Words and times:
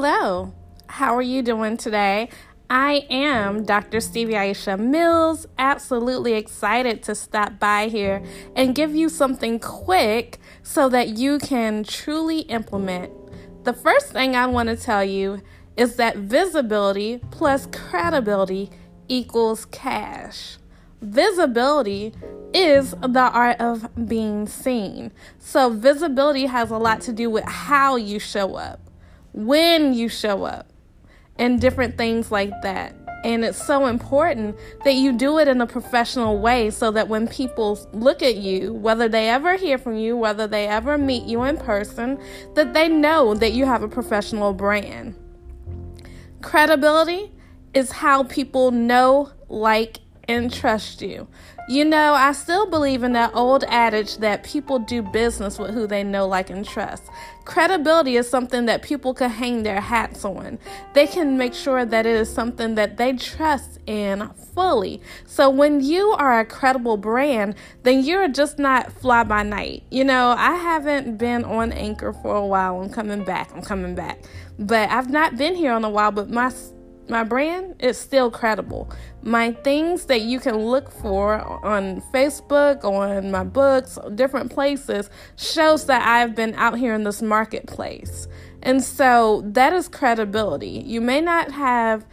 Hello, 0.00 0.54
how 0.86 1.16
are 1.16 1.22
you 1.22 1.42
doing 1.42 1.76
today? 1.76 2.28
I 2.70 3.04
am 3.10 3.64
Dr. 3.64 3.98
Stevie 3.98 4.34
Aisha 4.34 4.78
Mills, 4.78 5.44
absolutely 5.58 6.34
excited 6.34 7.02
to 7.02 7.16
stop 7.16 7.58
by 7.58 7.88
here 7.88 8.22
and 8.54 8.76
give 8.76 8.94
you 8.94 9.08
something 9.08 9.58
quick 9.58 10.38
so 10.62 10.88
that 10.88 11.18
you 11.18 11.40
can 11.40 11.82
truly 11.82 12.42
implement. 12.42 13.12
The 13.64 13.72
first 13.72 14.12
thing 14.12 14.36
I 14.36 14.46
want 14.46 14.68
to 14.68 14.76
tell 14.76 15.02
you 15.02 15.42
is 15.76 15.96
that 15.96 16.16
visibility 16.16 17.18
plus 17.32 17.66
credibility 17.66 18.70
equals 19.08 19.64
cash. 19.64 20.58
Visibility 21.02 22.14
is 22.54 22.92
the 22.92 23.30
art 23.32 23.60
of 23.60 23.88
being 24.06 24.46
seen. 24.46 25.10
So, 25.40 25.70
visibility 25.70 26.46
has 26.46 26.70
a 26.70 26.78
lot 26.78 27.00
to 27.00 27.12
do 27.12 27.28
with 27.28 27.44
how 27.46 27.96
you 27.96 28.20
show 28.20 28.54
up, 28.54 28.87
when 29.38 29.94
you 29.94 30.08
show 30.08 30.42
up, 30.42 30.68
and 31.38 31.60
different 31.60 31.96
things 31.96 32.32
like 32.32 32.50
that. 32.62 32.92
And 33.22 33.44
it's 33.44 33.64
so 33.64 33.86
important 33.86 34.56
that 34.84 34.94
you 34.94 35.12
do 35.12 35.38
it 35.38 35.46
in 35.46 35.60
a 35.60 35.66
professional 35.66 36.40
way 36.40 36.70
so 36.70 36.90
that 36.90 37.06
when 37.08 37.28
people 37.28 37.78
look 37.92 38.20
at 38.20 38.36
you, 38.36 38.72
whether 38.72 39.08
they 39.08 39.28
ever 39.28 39.56
hear 39.56 39.78
from 39.78 39.96
you, 39.96 40.16
whether 40.16 40.48
they 40.48 40.66
ever 40.66 40.98
meet 40.98 41.22
you 41.24 41.44
in 41.44 41.56
person, 41.56 42.20
that 42.54 42.74
they 42.74 42.88
know 42.88 43.34
that 43.34 43.52
you 43.52 43.64
have 43.64 43.84
a 43.84 43.88
professional 43.88 44.52
brand. 44.52 45.14
Credibility 46.42 47.30
is 47.74 47.92
how 47.92 48.24
people 48.24 48.72
know, 48.72 49.30
like, 49.48 49.98
and 50.26 50.52
trust 50.52 51.00
you. 51.00 51.28
You 51.68 51.84
know, 51.84 52.14
I 52.14 52.32
still 52.32 52.64
believe 52.64 53.02
in 53.02 53.12
that 53.12 53.32
old 53.34 53.62
adage 53.68 54.16
that 54.18 54.42
people 54.42 54.78
do 54.78 55.02
business 55.02 55.58
with 55.58 55.74
who 55.74 55.86
they 55.86 56.02
know, 56.02 56.26
like, 56.26 56.48
and 56.48 56.66
trust. 56.66 57.02
Credibility 57.44 58.16
is 58.16 58.26
something 58.26 58.64
that 58.64 58.80
people 58.80 59.12
can 59.12 59.28
hang 59.28 59.64
their 59.64 59.82
hats 59.82 60.24
on. 60.24 60.58
They 60.94 61.06
can 61.06 61.36
make 61.36 61.52
sure 61.52 61.84
that 61.84 62.06
it 62.06 62.16
is 62.16 62.32
something 62.32 62.74
that 62.76 62.96
they 62.96 63.12
trust 63.12 63.80
in 63.86 64.30
fully. 64.54 65.02
So 65.26 65.50
when 65.50 65.82
you 65.82 66.08
are 66.12 66.40
a 66.40 66.46
credible 66.46 66.96
brand, 66.96 67.54
then 67.82 68.02
you're 68.02 68.28
just 68.28 68.58
not 68.58 68.90
fly 68.90 69.24
by 69.24 69.42
night. 69.42 69.82
You 69.90 70.04
know, 70.04 70.34
I 70.38 70.54
haven't 70.54 71.18
been 71.18 71.44
on 71.44 71.72
Anchor 71.72 72.14
for 72.14 72.34
a 72.34 72.46
while. 72.46 72.80
I'm 72.80 72.88
coming 72.88 73.24
back. 73.24 73.50
I'm 73.54 73.60
coming 73.60 73.94
back. 73.94 74.24
But 74.58 74.88
I've 74.88 75.10
not 75.10 75.36
been 75.36 75.54
here 75.54 75.76
in 75.76 75.84
a 75.84 75.90
while, 75.90 76.12
but 76.12 76.30
my 76.30 76.50
my 77.08 77.24
brand 77.24 77.76
is 77.80 77.98
still 77.98 78.30
credible. 78.30 78.90
My 79.22 79.52
things 79.52 80.06
that 80.06 80.22
you 80.22 80.40
can 80.40 80.56
look 80.56 80.90
for 80.90 81.40
on 81.64 82.02
Facebook, 82.12 82.84
on 82.84 83.30
my 83.30 83.44
books, 83.44 83.98
different 84.14 84.52
places, 84.52 85.10
shows 85.36 85.86
that 85.86 86.06
I've 86.06 86.34
been 86.34 86.54
out 86.54 86.78
here 86.78 86.94
in 86.94 87.04
this 87.04 87.22
marketplace. 87.22 88.28
And 88.62 88.82
so 88.82 89.42
that 89.46 89.72
is 89.72 89.88
credibility. 89.88 90.82
You 90.86 91.00
may 91.00 91.20
not 91.20 91.52
have 91.52 92.06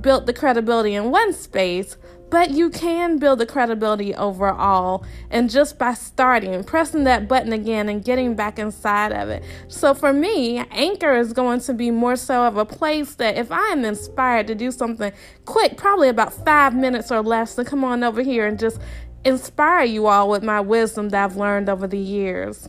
built 0.00 0.26
the 0.26 0.32
credibility 0.32 0.94
in 0.94 1.10
one 1.10 1.32
space, 1.32 1.96
but 2.30 2.50
you 2.50 2.70
can 2.70 3.18
build 3.18 3.38
the 3.38 3.46
credibility 3.46 4.14
overall 4.14 5.04
and 5.30 5.50
just 5.50 5.78
by 5.78 5.94
starting 5.94 6.64
pressing 6.64 7.04
that 7.04 7.28
button 7.28 7.52
again 7.52 7.88
and 7.88 8.04
getting 8.04 8.34
back 8.34 8.58
inside 8.58 9.12
of 9.12 9.28
it. 9.28 9.42
So 9.68 9.94
for 9.94 10.12
me 10.12 10.58
anchor 10.70 11.14
is 11.16 11.32
going 11.32 11.60
to 11.60 11.74
be 11.74 11.90
more 11.90 12.16
so 12.16 12.42
of 12.44 12.56
a 12.56 12.64
place 12.64 13.14
that 13.16 13.36
if 13.36 13.50
i 13.52 13.68
am 13.68 13.84
inspired 13.84 14.46
to 14.46 14.54
do 14.54 14.70
something 14.70 15.12
quick 15.44 15.76
probably 15.76 16.08
about 16.08 16.32
five 16.32 16.74
minutes 16.74 17.10
or 17.10 17.22
less 17.22 17.54
to 17.54 17.64
come 17.64 17.84
on 17.84 18.02
over 18.02 18.22
here 18.22 18.46
and 18.46 18.58
just 18.58 18.80
inspire 19.24 19.84
you 19.84 20.06
all 20.06 20.28
with 20.28 20.42
my 20.42 20.60
wisdom 20.60 21.10
that 21.10 21.24
i've 21.24 21.36
learned 21.36 21.68
over 21.68 21.86
the 21.86 21.98
years. 21.98 22.68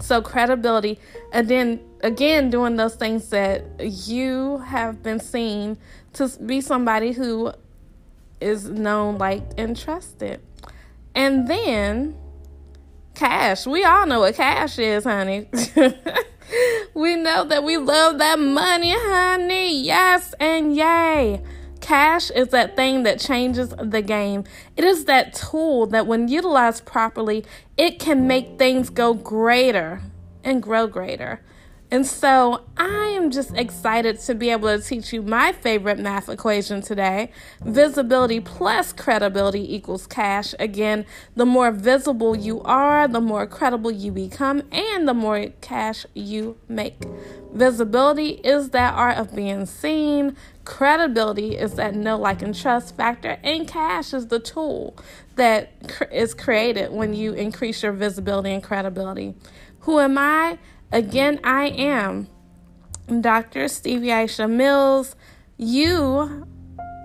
So 0.00 0.20
credibility 0.20 0.98
and 1.32 1.48
then 1.48 1.80
again 2.02 2.50
doing 2.50 2.76
those 2.76 2.96
things 2.96 3.30
that 3.30 3.64
you 3.80 4.58
have 4.58 5.02
been 5.02 5.20
seen 5.20 5.78
to 6.14 6.28
be 6.44 6.60
somebody 6.60 7.12
who 7.12 7.52
is 8.40 8.68
known, 8.68 9.18
liked, 9.18 9.58
and 9.58 9.76
trusted. 9.76 10.40
And 11.14 11.48
then 11.48 12.16
cash. 13.14 13.66
We 13.66 13.84
all 13.84 14.06
know 14.06 14.20
what 14.20 14.34
cash 14.34 14.78
is, 14.78 15.04
honey. 15.04 15.48
we 16.94 17.16
know 17.16 17.44
that 17.44 17.64
we 17.64 17.76
love 17.76 18.18
that 18.18 18.38
money, 18.38 18.94
honey. 18.94 19.82
Yes 19.82 20.34
and 20.38 20.76
yay. 20.76 21.42
Cash 21.80 22.30
is 22.30 22.48
that 22.48 22.74
thing 22.74 23.04
that 23.04 23.20
changes 23.20 23.72
the 23.78 24.02
game. 24.02 24.44
It 24.76 24.84
is 24.84 25.04
that 25.04 25.34
tool 25.34 25.86
that, 25.86 26.06
when 26.06 26.28
utilized 26.28 26.84
properly, 26.84 27.44
it 27.76 27.98
can 28.00 28.26
make 28.26 28.58
things 28.58 28.90
go 28.90 29.14
greater 29.14 30.00
and 30.42 30.62
grow 30.62 30.86
greater. 30.86 31.40
And 31.88 32.04
so 32.04 32.64
I 32.76 33.14
am 33.16 33.30
just 33.30 33.54
excited 33.54 34.18
to 34.20 34.34
be 34.34 34.50
able 34.50 34.76
to 34.76 34.82
teach 34.82 35.12
you 35.12 35.22
my 35.22 35.52
favorite 35.52 36.00
math 36.00 36.28
equation 36.28 36.82
today. 36.82 37.30
Visibility 37.64 38.40
plus 38.40 38.92
credibility 38.92 39.72
equals 39.74 40.06
cash. 40.06 40.52
Again, 40.58 41.06
the 41.36 41.46
more 41.46 41.70
visible 41.70 42.36
you 42.36 42.60
are, 42.62 43.06
the 43.06 43.20
more 43.20 43.46
credible 43.46 43.92
you 43.92 44.10
become, 44.10 44.62
and 44.72 45.06
the 45.06 45.14
more 45.14 45.46
cash 45.60 46.04
you 46.12 46.58
make. 46.68 46.96
Visibility 47.52 48.40
is 48.42 48.70
that 48.70 48.92
art 48.94 49.16
of 49.16 49.34
being 49.34 49.64
seen. 49.64 50.36
Credibility 50.64 51.56
is 51.56 51.74
that 51.74 51.94
know, 51.94 52.18
like, 52.18 52.42
and 52.42 52.54
trust 52.54 52.96
factor. 52.96 53.38
And 53.44 53.68
cash 53.68 54.12
is 54.12 54.26
the 54.26 54.40
tool 54.40 54.98
that 55.36 55.72
is 56.10 56.34
created 56.34 56.90
when 56.90 57.14
you 57.14 57.32
increase 57.32 57.84
your 57.84 57.92
visibility 57.92 58.50
and 58.50 58.62
credibility. 58.62 59.34
Who 59.80 60.00
am 60.00 60.18
I? 60.18 60.58
Again, 60.92 61.40
I 61.42 61.68
am 61.68 62.28
Dr. 63.20 63.68
Stevie 63.68 64.08
Aisha 64.08 64.50
Mills. 64.50 65.16
You 65.56 66.46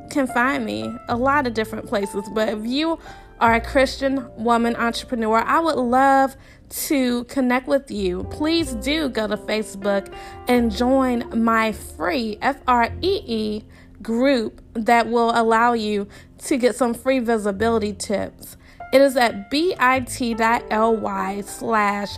can 0.10 0.28
find 0.28 0.66
me 0.66 0.94
a 1.08 1.16
lot 1.16 1.48
of 1.48 1.54
different 1.54 1.88
places, 1.88 2.24
but 2.34 2.50
if 2.50 2.66
you 2.66 3.00
are 3.40 3.56
a 3.56 3.62
Christian 3.62 4.30
woman 4.36 4.76
entrepreneur, 4.76 5.40
I 5.40 5.60
would 5.60 5.78
love 5.78 6.36
to 6.70 7.24
connect 7.26 7.68
with 7.68 7.90
you. 7.90 8.24
Please 8.26 8.74
do 8.76 9.10
go 9.10 9.28
to 9.28 9.36
Facebook 9.36 10.14
and 10.48 10.72
join 10.72 11.44
my 11.44 11.72
free 11.72 12.38
F 12.42 12.58
R 12.68 12.90
E 13.02 13.22
E 13.26 13.64
group 14.02 14.62
that 14.74 15.08
will 15.08 15.32
allow 15.34 15.74
you 15.74 16.08
to 16.46 16.58
get 16.58 16.76
some 16.76 16.94
free 16.94 17.20
visibility 17.20 17.94
tips. 17.94 18.58
It 18.94 19.02
is 19.02 19.16
at 19.18 19.50
bit.ly 19.50 21.42
slash 21.42 22.10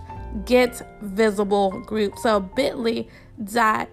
get 0.46 0.82
visible 1.02 1.72
group. 1.82 2.18
So 2.20 2.40
bit.ly 2.40 3.08
dot 3.44 3.90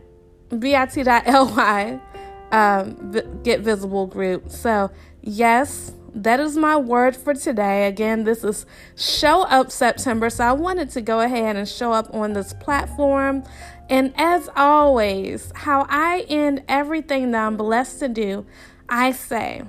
bit.ly 0.59 2.01
um, 2.53 3.41
get 3.43 3.61
visible 3.61 4.07
group. 4.07 4.51
So 4.51 4.91
yes, 5.23 5.93
that 6.15 6.41
is 6.41 6.57
my 6.57 6.77
word 6.77 7.17
for 7.17 7.35
today. 7.35 7.87
Again, 7.87 8.25
this 8.25 8.43
is 8.43 8.67
Show 8.97 9.43
Up 9.43 9.71
September. 9.71 10.31
So 10.31 10.45
I 10.45 10.53
wanted 10.53 10.91
to 10.91 11.01
go 11.01 11.21
ahead 11.21 11.57
and 11.57 11.69
show 11.69 11.93
up 11.93 12.13
on 12.15 12.33
this 12.33 12.53
platform. 12.55 13.45
And 13.89 14.13
as 14.17 14.49
always, 14.57 15.53
how 15.55 15.87
I 15.89 16.27
end 16.29 16.63
everything 16.69 17.31
that 17.33 17.47
I'm 17.47 17.57
blessed 17.57 18.01
to 18.01 18.09
do, 18.09 18.47
I 18.89 19.13
say, 19.13 19.63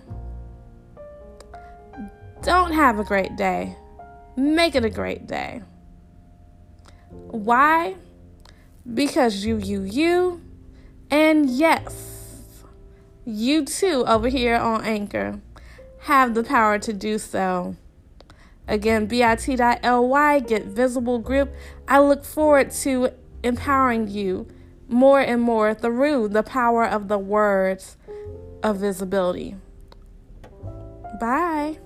don't 2.41 2.71
have 2.71 2.97
a 2.99 3.03
great 3.03 3.35
day. 3.35 3.75
Make 4.35 4.75
it 4.75 4.85
a 4.85 4.89
great 4.89 5.27
day. 5.27 5.61
Why? 7.11 7.95
Because 8.93 9.45
you, 9.45 9.57
you, 9.57 9.83
you, 9.83 10.41
and 11.09 11.49
yes, 11.49 12.63
you 13.25 13.65
too 13.65 14.03
over 14.07 14.27
here 14.27 14.55
on 14.55 14.83
Anchor 14.83 15.39
have 16.01 16.33
the 16.33 16.43
power 16.43 16.79
to 16.79 16.93
do 16.93 17.17
so. 17.17 17.75
Again, 18.67 19.05
bit.ly, 19.05 20.39
get 20.39 20.65
visible 20.65 21.19
group. 21.19 21.53
I 21.87 21.99
look 21.99 22.23
forward 22.23 22.71
to 22.71 23.09
empowering 23.43 24.07
you 24.07 24.47
more 24.87 25.19
and 25.19 25.41
more 25.41 25.73
through 25.73 26.29
the 26.29 26.43
power 26.43 26.85
of 26.85 27.07
the 27.07 27.17
words 27.17 27.97
of 28.63 28.77
visibility. 28.77 29.55
Bye. 31.19 31.79